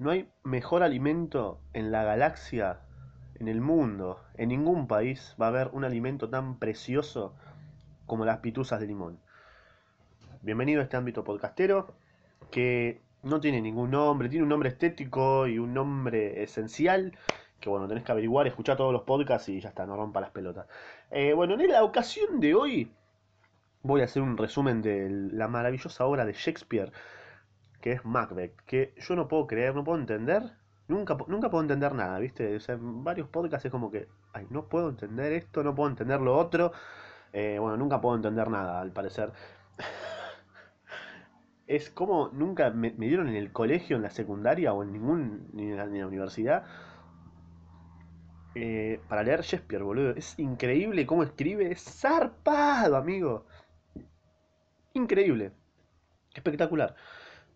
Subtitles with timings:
[0.00, 2.80] No hay mejor alimento en la galaxia,
[3.38, 7.34] en el mundo, en ningún país va a haber un alimento tan precioso
[8.06, 9.20] como las pituzas de limón.
[10.40, 11.92] Bienvenido a este ámbito podcastero
[12.50, 17.12] que no tiene ningún nombre, tiene un nombre estético y un nombre esencial
[17.60, 20.30] que bueno, tenés que averiguar, escuchar todos los podcasts y ya está, no rompa las
[20.30, 20.66] pelotas.
[21.10, 22.90] Eh, bueno, en la ocasión de hoy
[23.82, 26.90] voy a hacer un resumen de la maravillosa obra de Shakespeare,
[27.80, 30.52] que es Macbeth, que yo no puedo creer, no puedo entender,
[30.88, 32.56] nunca, nunca puedo entender nada, ¿viste?
[32.56, 35.90] O sea, en varios podcasts es como que, ay, no puedo entender esto, no puedo
[35.90, 36.72] entender lo otro.
[37.32, 39.32] Eh, bueno, nunca puedo entender nada, al parecer.
[41.66, 45.70] es como nunca me, dieron en el colegio, en la secundaria o en ningún, ni
[45.70, 46.64] en la universidad
[48.54, 50.10] eh, para leer Shakespeare, boludo.
[50.10, 51.70] Es increíble cómo escribe.
[51.70, 53.46] Es zarpado, amigo.
[54.94, 55.52] Increíble.
[56.34, 56.96] Espectacular.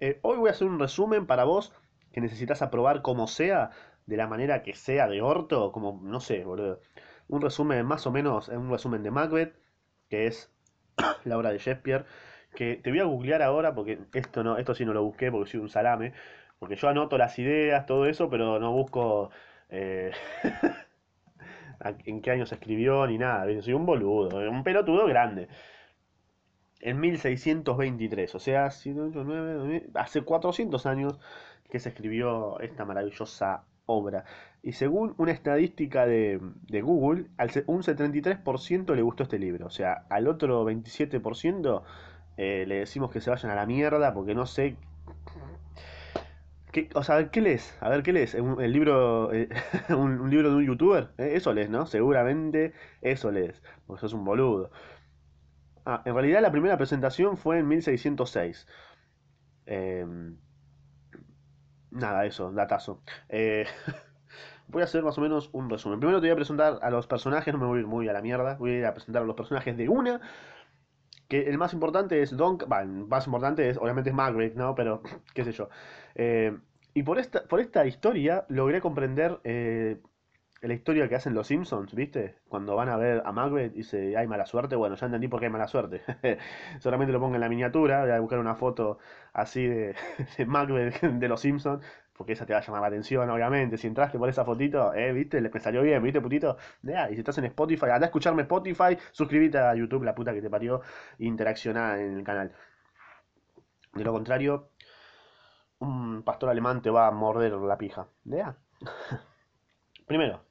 [0.01, 1.73] Eh, hoy voy a hacer un resumen para vos
[2.13, 3.71] que necesitas aprobar como sea,
[4.07, 6.81] de la manera que sea de orto, como no sé, boludo.
[7.29, 9.55] Un resumen más o menos, un resumen de Macbeth,
[10.09, 10.53] que es
[11.25, 12.05] la obra de Shakespeare,
[12.55, 15.51] que te voy a googlear ahora porque esto no, esto sí no lo busqué porque
[15.51, 16.13] soy un salame,
[16.59, 19.31] porque yo anoto las ideas, todo eso, pero no busco
[19.71, 20.13] eh,
[22.05, 23.47] en qué año se escribió ni nada.
[23.63, 25.49] Soy un boludo, un pelotudo grande.
[26.85, 28.67] En 1623, o sea,
[29.95, 31.19] hace 400 años
[31.71, 34.27] que se escribió esta maravillosa obra.
[34.63, 36.39] Y según una estadística de,
[36.83, 39.67] Google, al, un 73% le gustó este libro.
[39.67, 41.83] O sea, al otro 27%
[42.37, 44.77] eh, le decimos que se vayan a la mierda porque no sé
[46.75, 47.73] ¿Qué, o sea, ¿qué lees?
[47.81, 48.35] A ver, ¿qué lees?
[48.35, 49.49] ¿Un, el libro, eh,
[49.97, 51.11] un, libro de un youtuber?
[51.19, 51.87] Eh, eso lees, ¿no?
[51.87, 54.73] Seguramente eso lees, porque sos un boludo.
[55.87, 58.67] Ah, en realidad la primera presentación fue en 1606.
[59.67, 60.39] Em,
[61.91, 63.03] nada, eso, datazo.
[63.29, 63.67] Eh,
[64.69, 66.01] voy a hacer más o menos un resumen.
[66.01, 68.13] Primero te voy a presentar a los personajes, no me voy a ir muy a
[68.13, 70.21] la mierda, voy a ir a presentar a los personajes de una.
[71.29, 72.59] Que el más importante es Don...
[72.59, 74.75] Bueno, el más importante es, obviamente es Margaret, ¿no?
[74.75, 75.03] Pero,
[75.35, 75.69] qué sé yo.
[76.15, 76.57] Eh,
[76.95, 80.01] y por esta, por esta historia logré comprender eh,
[80.69, 82.37] la historia que hacen los Simpsons, ¿viste?
[82.49, 84.77] Cuando van a ver a Macbeth y dice, hay mala suerte.
[84.77, 86.03] Bueno, ya entendí por qué hay mala suerte.
[86.81, 88.03] Solamente lo pongo en la miniatura.
[88.03, 88.99] Voy a buscar una foto
[89.33, 89.95] así de,
[90.39, 91.85] de Macbeth de los Simpsons.
[92.17, 93.77] Porque esa te va a llamar la atención, obviamente.
[93.77, 95.41] Si entraste por esa fotito, eh, ¿viste?
[95.41, 96.57] Le salió bien, ¿viste, putito?
[96.83, 100.41] y si estás en Spotify, anda a escucharme Spotify, suscríbete a YouTube, la puta que
[100.41, 100.81] te parió,
[101.19, 102.53] interacciona en el canal.
[103.95, 104.71] De lo contrario,
[105.81, 108.07] un pastor alemán te va a morder la pija.
[108.25, 108.57] ¿Ya?
[110.07, 110.45] Primero,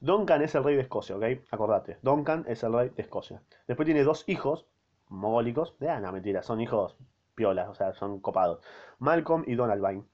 [0.00, 1.24] Duncan es el rey de Escocia, ¿ok?
[1.50, 3.42] Acordate, Duncan es el rey de Escocia.
[3.66, 4.66] Después tiene dos hijos
[5.08, 5.76] mogólicos.
[5.80, 6.96] Ya, no, mentira, son hijos
[7.34, 8.60] piolas, o sea, son copados.
[8.98, 10.04] Malcolm y Donald Vine.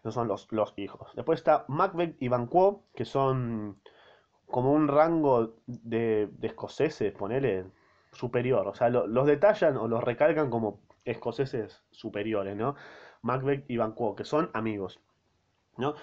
[0.00, 1.10] Esos son los, los hijos.
[1.14, 3.80] Después está Macbeth y Banquo, que son
[4.46, 7.66] como un rango de, de escoceses, ponele,
[8.12, 8.66] superior.
[8.68, 12.74] O sea, los detallan o los recalcan como escoceses superiores, ¿no?
[13.22, 15.00] Macbeth y Banquo, que son amigos,
[15.76, 15.94] ¿no?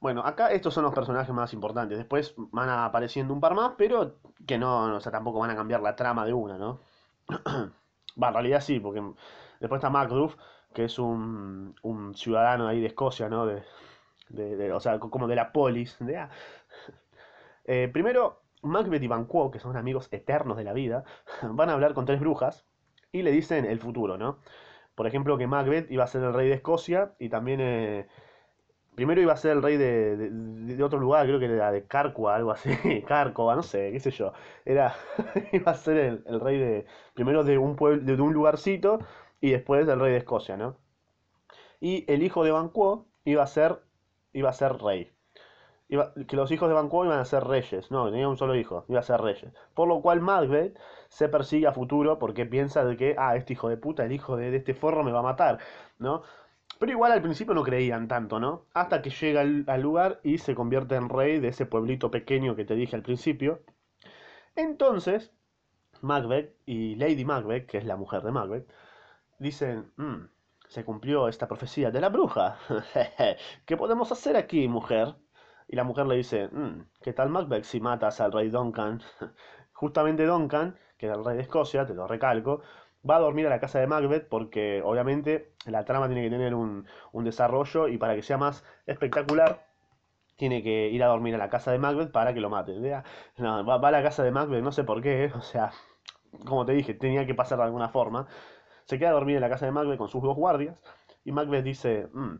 [0.00, 1.98] Bueno, acá estos son los personajes más importantes.
[1.98, 4.16] Después van apareciendo un par más, pero
[4.46, 6.80] que no, o sea, tampoco van a cambiar la trama de una, ¿no?
[8.22, 9.02] Va, en realidad sí, porque
[9.60, 10.36] después está Macduff,
[10.72, 13.46] que es un, un ciudadano ahí de Escocia, ¿no?
[13.46, 15.96] De, o sea, como de la polis.
[15.98, 16.30] De, ah.
[17.64, 21.04] eh, primero, Macbeth y Banquo, que son amigos eternos de la vida,
[21.42, 22.66] van a hablar con tres brujas
[23.10, 24.38] y le dicen el futuro, ¿no?
[24.94, 27.60] Por ejemplo, que Macbeth iba a ser el rey de Escocia y también...
[27.60, 28.08] Eh,
[28.98, 32.50] primero iba a ser el rey de, otro lugar, creo que era de Carqua, algo
[32.50, 32.68] así,
[33.06, 34.32] Carcova, no sé, qué sé yo.
[34.64, 34.92] Era,
[35.52, 38.98] iba a ser el, el, rey de, primero de un de un lugarcito
[39.40, 40.76] y después el rey de Escocia, ¿no?
[41.78, 43.78] Y el hijo de Banquo iba a ser,
[44.32, 45.12] iba a ser rey.
[45.88, 48.98] Que los hijos de Banquo iban a ser reyes, no, tenía un solo hijo, iba
[48.98, 49.52] a ser reyes.
[49.74, 50.76] Por lo cual Macbeth
[51.08, 54.36] se persigue a futuro porque piensa de que, ah, este hijo de puta, el hijo
[54.36, 55.60] de, este forro me va a matar,
[56.00, 56.22] ¿no?
[56.78, 58.66] Pero igual al principio no creían tanto, ¿no?
[58.72, 62.64] Hasta que llega al, lugar y se convierte en rey de ese pueblito pequeño que
[62.64, 63.62] te dije al principio.
[64.54, 65.32] Entonces,
[66.02, 68.68] Macbeth y Lady Macbeth, que es la mujer de Macbeth,
[69.38, 70.28] dicen, mm,
[70.68, 72.58] se cumplió esta profecía de la bruja.
[73.66, 75.16] ¿Qué podemos hacer aquí, mujer?
[75.68, 79.02] Y la mujer le dice, mm, ¿qué tal Macbeth si matas al rey Duncan?
[79.72, 82.62] Justamente Duncan, que era el rey de Escocia, te lo recalco,
[83.08, 86.54] va a dormir a la casa de Macbeth porque obviamente la trama tiene que tener
[86.54, 89.66] un, desarrollo y para que sea más espectacular
[90.36, 92.78] tiene que ir a dormir a la casa de Macbeth para que lo mate.
[93.38, 95.72] No, va, va, a la casa de Macbeth, no sé por qué, o sea,
[96.46, 98.26] como te dije, tenía que pasar de alguna forma.
[98.84, 100.82] Se queda a dormir en la casa de Macbeth con sus dos guardias.
[101.24, 102.36] Y Macbeth dice, mm,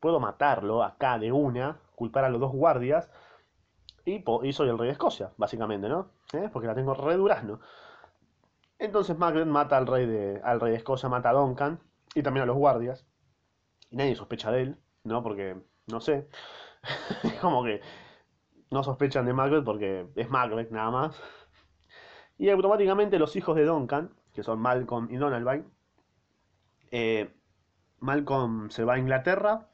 [0.00, 3.10] puedo matarlo acá de una, culpar a los dos guardias
[4.04, 6.10] y, y soy el rey de Escocia, básicamente, ¿no?
[6.32, 6.48] ¿Eh?
[6.52, 7.60] Porque la tengo re durazno.
[8.78, 11.80] Entonces Macbeth mata al rey, de, al rey de Escocia, mata a Duncan
[12.14, 13.06] y también a los guardias.
[13.90, 15.22] Y nadie sospecha de él, ¿no?
[15.22, 16.28] Porque, no sé,
[17.40, 17.80] como que
[18.70, 21.20] no sospechan de Macbeth porque es Macbeth nada más.
[22.36, 25.66] Y automáticamente los hijos de Duncan, que son Malcolm y Donalbain,
[26.90, 27.34] eh,
[28.00, 29.68] Malcolm se va a Inglaterra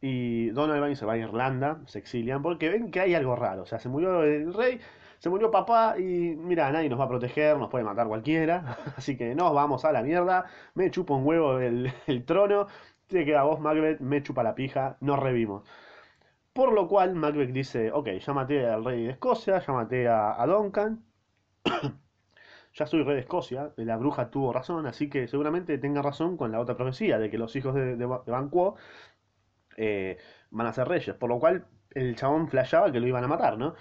[0.00, 3.62] y Donalbain se va a Irlanda, se exilian porque ven que hay algo raro.
[3.62, 4.80] O sea, se murió el rey,
[5.18, 8.78] se murió papá y mira, nadie nos va a proteger, nos puede matar cualquiera.
[8.96, 11.92] Así que nos vamos a la mierda, me chupa un huevo el,
[12.26, 12.66] trono,
[13.06, 15.64] te queda vos Macbeth, me chupa la pija, nos revimos.
[16.52, 21.04] Por lo cual Macbeth dice, ok, llámate al rey de Escocia, llámate a, a Duncan.
[22.74, 26.52] ya soy rey de Escocia, la bruja tuvo razón, así que seguramente tenga razón con
[26.52, 28.76] la otra profecía de que los hijos de, de, Banquo
[29.76, 30.18] eh,
[30.50, 33.58] van a ser reyes, por lo cual el chabón flashaba que lo iban a matar,
[33.58, 33.74] ¿no?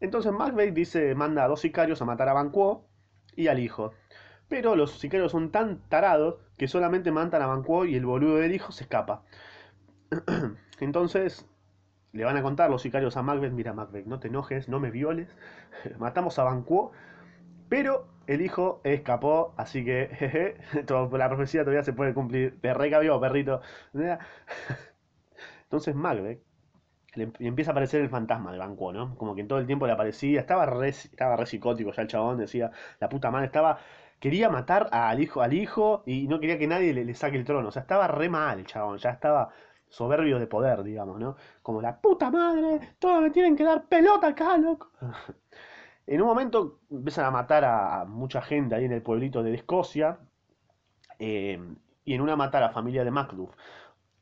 [0.00, 2.86] Entonces Macbeth dice, manda a dos sicarios a matar a Banquo
[3.36, 3.92] y al hijo.
[4.48, 8.54] Pero los sicarios son tan tarados que solamente matan a Banquo y el boludo del
[8.54, 9.22] hijo se escapa.
[10.80, 11.46] Entonces
[12.12, 14.90] le van a contar los sicarios a Macbeth, mira Macbeth, no te enojes, no me
[14.90, 15.28] violes,
[15.98, 16.92] matamos a Banquo
[17.68, 20.56] pero el hijo escapó, así que jeje,
[20.88, 22.60] la profecía todavía se puede cumplir.
[22.60, 23.60] Te recabió, perrito.
[25.64, 26.42] Entonces Macbeth
[27.18, 29.16] le empieza a aparecer el fantasma de Banquo, ¿no?
[29.16, 32.08] Como que en todo el tiempo le aparecía, estaba re, estaba re psicótico ya el
[32.08, 32.70] chabón, decía,
[33.00, 33.78] la puta madre, estaba,
[34.20, 37.44] quería matar al hijo, al hijo y no quería que nadie le, le saque el
[37.44, 39.50] trono, o sea, estaba re mal el chabón, ya estaba
[39.88, 41.36] soberbio de poder, digamos, ¿no?
[41.62, 44.90] Como la puta madre, todos me tienen que dar pelota acá, loco.
[46.10, 50.18] En un momento empiezan a matar a, mucha gente ahí en el pueblito de Escocia.
[51.18, 51.60] Eh,
[52.08, 53.50] y en una matar a la familia de Macduff.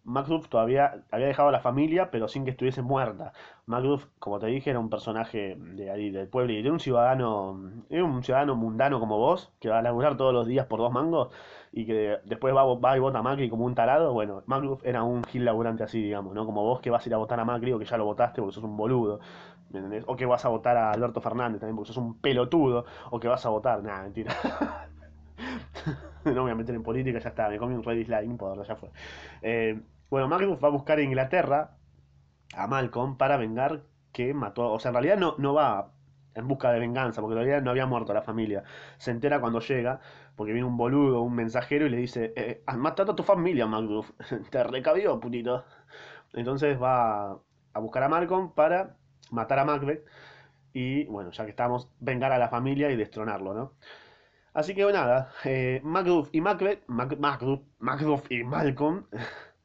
[0.07, 3.33] Macduff todavía había dejado a la familia, pero sin que estuviese muerta.
[3.67, 7.61] Macduff, como te dije, era un personaje de ahí, del pueblo, y era un ciudadano,
[7.91, 10.93] era un ciudadano mundano como vos, que va a laburar todos los días por dos
[10.93, 11.31] mangos,
[11.73, 14.13] y que después va, va y vota a Macri como un tarado.
[14.13, 16.47] Bueno, Macduff era un gil laburante así, digamos, ¿no?
[16.47, 18.41] Como vos que vas a ir a votar a Macri o que ya lo votaste
[18.41, 19.21] porque sos un boludo.
[20.07, 22.87] O que vas a votar a Alberto Fernández también porque sos un pelotudo.
[23.11, 24.33] O que vas a votar, nada, mentira.
[26.25, 28.63] no me voy a meter en política, ya está, me comí un red dislike, no
[28.63, 28.91] ya fue.
[29.43, 29.81] Eh,
[30.11, 31.77] bueno, Macduff va a buscar a Inglaterra
[32.55, 33.83] a Malcolm para vengar
[34.13, 34.73] que mató.
[34.73, 35.93] O sea, en realidad no, no va
[36.35, 38.63] en busca de venganza, porque todavía no había muerto la familia.
[38.99, 40.01] Se entera cuando llega,
[40.37, 43.67] porque viene un boludo, un mensajero, y le dice: eh, Has matado a tu familia,
[43.67, 44.11] Macduff.
[44.51, 45.65] Te recabió, putito.
[46.35, 47.39] Entonces va
[47.73, 48.97] a buscar a Malcolm para
[49.31, 50.05] matar a Macbeth
[50.73, 53.73] y, bueno, ya que estamos, vengar a la familia y destronarlo, ¿no?
[54.53, 59.07] Así que nada, eh, Macduff y Macbeth, Macduff, y Malcolm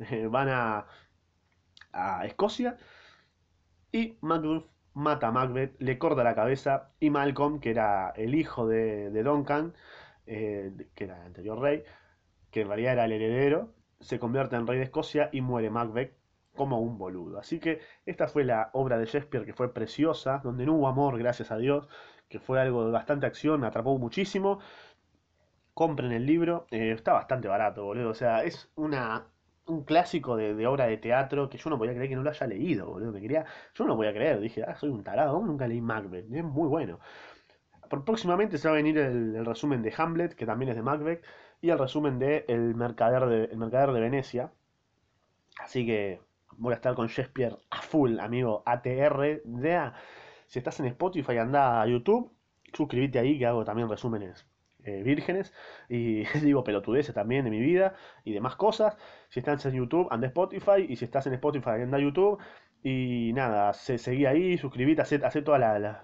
[0.30, 0.86] van a,
[1.94, 2.77] a Escocia
[3.92, 8.68] y Macduff mata a Macbeth, le corta la cabeza y Malcolm, que era el hijo
[8.68, 9.74] de, Duncan,
[10.25, 11.83] eh, que era el anterior rey,
[12.51, 16.18] que en realidad era el heredero, se convierte en rey de Escocia y muere Macbeth
[16.56, 17.39] como un boludo.
[17.39, 21.18] Así que esta fue la obra de Shakespeare que fue preciosa, donde no hubo amor,
[21.18, 21.88] gracias a Dios,
[22.30, 24.59] que fue algo de bastante acción, atrapó muchísimo.
[25.74, 28.09] Compren el libro, eh, está bastante barato, boludo.
[28.09, 29.27] O sea, es una,
[29.67, 32.47] un clásico de, obra de teatro que yo no podía creer que no lo haya
[32.47, 33.12] leído, boludo.
[33.12, 33.45] Me quería,
[33.75, 36.31] yo no lo podía creer, dije, ah, soy un tarado, nunca leí Macbeth?
[36.31, 37.00] Es muy bueno.
[38.05, 41.25] Próximamente se va a venir el, resumen de Hamlet, que también es de Macbeth,
[41.62, 44.51] y el resumen de El Mercader de, el Mercader de Venecia.
[45.59, 46.21] Así que
[46.57, 48.63] voy a estar con Shakespeare a full, amigo.
[48.65, 49.41] ATR.
[50.47, 52.31] Si estás en Spotify, anda a YouTube.
[52.74, 54.50] Suscríbete ahí, que hago también resúmenes
[54.85, 55.53] eh, vírgenes.
[55.89, 58.97] Y digo pelotudeces también de mi vida y demás cosas.
[59.29, 60.85] Si estás en YouTube, anda Spotify.
[60.88, 62.39] Y si estás en Spotify, anda YouTube.
[62.83, 66.01] Y nada, se, seguí ahí, suscribite, hace, toda la,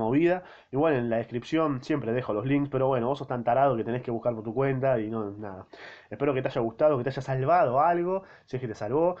[0.00, 0.44] movida.
[0.72, 3.84] Igual en la descripción siempre dejo los links, pero bueno, vos sos tan tarado que
[3.84, 5.66] tenés que buscar por tu cuenta y no, nada.
[6.08, 9.16] Espero que te haya gustado, que te haya salvado algo, si es que te salvó.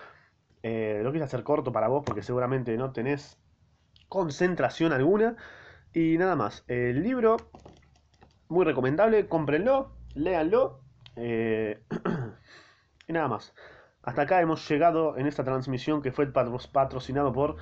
[0.62, 3.38] Eh, lo quise hacer corto para vos porque seguramente no tenés
[4.08, 5.36] concentración alguna.
[5.92, 6.64] Y nada más.
[6.68, 7.36] El libro,
[8.48, 10.80] muy recomendable, cómprenlo, léanlo.
[11.16, 11.80] Eh,
[13.08, 13.54] y nada más.
[14.02, 17.56] Hasta acá hemos llegado en esta transmisión que fue patrocinado por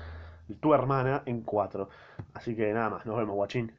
[0.59, 1.89] tu hermana en 4.
[2.33, 3.75] Así que nada más, nos vemos, guachín.